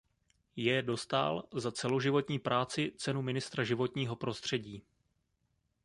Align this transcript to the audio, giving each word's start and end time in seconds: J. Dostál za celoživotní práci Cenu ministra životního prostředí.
J. 0.55 0.81
Dostál 0.81 1.47
za 1.53 1.71
celoživotní 1.71 2.39
práci 2.39 2.91
Cenu 2.97 3.21
ministra 3.21 3.63
životního 3.63 4.15
prostředí. 4.15 4.83